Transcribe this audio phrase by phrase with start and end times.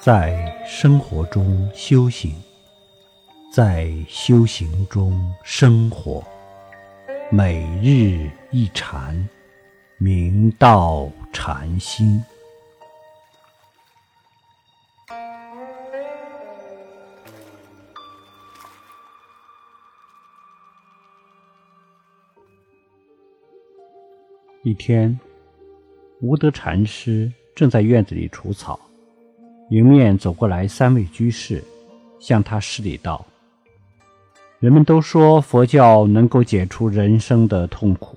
[0.00, 2.32] 在生活中修行，
[3.52, 6.24] 在修行中生活，
[7.32, 9.28] 每日一禅，
[9.98, 12.22] 明道禅心。
[24.62, 25.18] 一天，
[26.20, 28.78] 无德禅师正在院子里除草。
[29.70, 31.62] 迎面走过来三位居士，
[32.18, 33.22] 向他施礼道
[34.60, 38.16] ：“人们都说佛教能够解除人生的痛苦，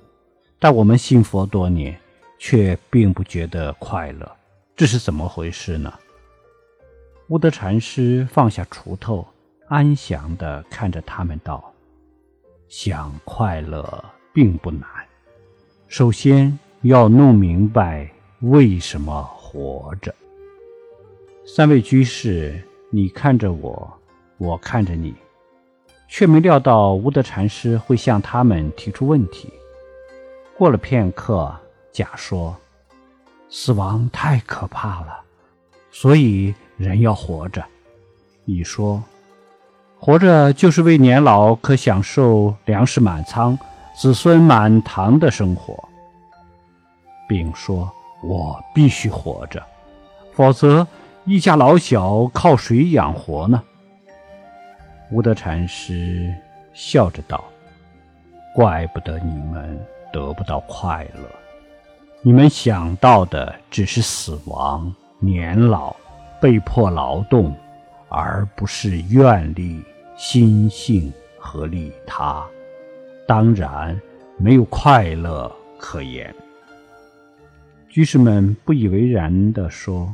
[0.58, 1.94] 但我们信佛多年，
[2.38, 4.30] 却并不觉得快乐，
[4.74, 5.92] 这是怎么回事呢？”
[7.28, 9.26] 乌德禅师放下锄头，
[9.68, 11.70] 安详地看着他们道
[12.66, 14.88] ：“想快乐并不难，
[15.86, 20.14] 首先要弄明白为什么活着。”
[21.44, 23.92] 三位居士，你看着我，
[24.38, 25.12] 我看着你，
[26.08, 29.52] 却没料到无德禅师会向他们提出问题。
[30.56, 31.52] 过了片刻，
[31.90, 32.56] 甲说
[33.50, 35.20] ：“死亡太可怕了，
[35.90, 37.62] 所以人要活着。”
[38.46, 39.02] 乙说
[39.98, 43.58] ：“活着就是为年老可享受粮食满仓、
[43.96, 45.76] 子孙满堂的生活。”
[47.28, 47.90] 丙说
[48.22, 49.60] ：“我必须活着，
[50.32, 50.86] 否则……”
[51.24, 53.62] 一家老小靠谁养活呢？
[55.12, 56.34] 无德禅师
[56.74, 57.44] 笑着道
[58.56, 59.80] ：“怪不得你们
[60.12, 61.20] 得不到快乐，
[62.22, 65.94] 你们想到的只是死亡、年老、
[66.40, 67.54] 被迫劳动，
[68.08, 69.80] 而不是愿力、
[70.16, 72.44] 心性和利他，
[73.28, 73.96] 当然
[74.38, 76.34] 没有快乐可言。”
[77.88, 80.12] 居士们不以为然地说。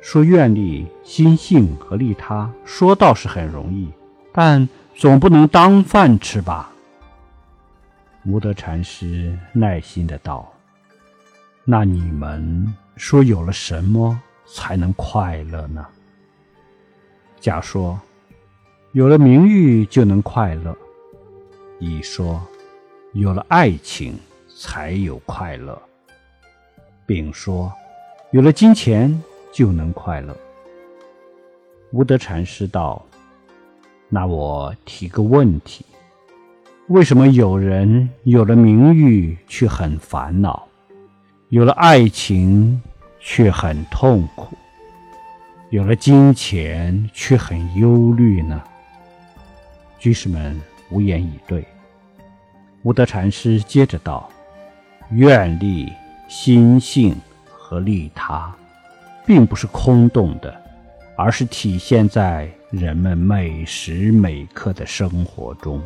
[0.00, 3.88] 说愿力、心性和利他，说倒是很容易，
[4.32, 6.70] 但总不能当饭吃吧？
[8.24, 10.52] 无德禅师耐心的道
[11.64, 15.86] ：“那你们说有了什么才能快乐呢？”
[17.40, 18.00] 甲说
[18.92, 20.76] ：“有了名誉就能快乐。”
[21.78, 22.40] 乙说
[23.12, 24.18] ：“有了爱情
[24.56, 25.80] 才有快乐。”
[27.06, 27.72] 丙说
[28.30, 29.20] ：“有了金钱。”
[29.56, 30.36] 就能快乐。
[31.90, 33.02] 无德禅师道
[34.10, 35.82] ：“那我提个问题，
[36.88, 40.68] 为什么有人有了名誉却很烦恼，
[41.48, 42.82] 有了爱情
[43.18, 44.54] 却很痛苦，
[45.70, 48.62] 有了金钱却很忧虑呢？”
[49.98, 51.66] 居士们无言以对。
[52.82, 54.28] 无德禅师接着道
[55.12, 55.90] ：“愿力、
[56.28, 57.16] 心性
[57.46, 58.54] 和利他。”
[59.26, 60.54] 并不是空洞的，
[61.16, 65.82] 而是体现在人们每时每刻的生活中。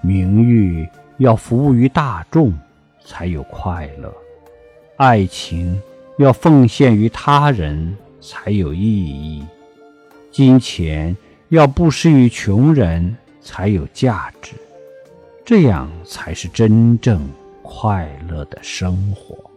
[0.00, 0.88] 名誉
[1.18, 2.52] 要服务于大众，
[3.04, 4.08] 才有快乐；
[4.96, 5.80] 爱情
[6.18, 9.44] 要奉献于他人，才有意义；
[10.30, 11.16] 金钱
[11.48, 14.52] 要布施于穷人，才有价值。
[15.44, 17.26] 这样才是真正
[17.62, 19.47] 快乐的生活。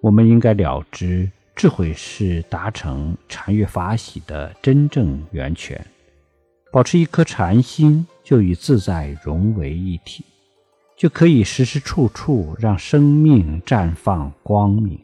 [0.00, 5.84] 我们应该了知，智慧是达成禅悦法喜的真正源泉。
[6.70, 10.24] 保持一颗禅心，就与自在融为一体，
[10.96, 15.00] 就可以时时处处让生命绽放光明。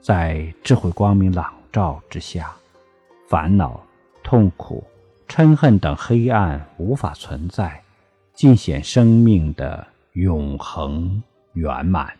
[0.00, 2.54] 在智慧光明朗照之下，
[3.28, 3.82] 烦恼、
[4.22, 4.84] 痛苦、
[5.26, 7.82] 嗔恨等黑暗无法存在，
[8.34, 11.22] 尽显生命的永恒
[11.54, 12.12] 圆满。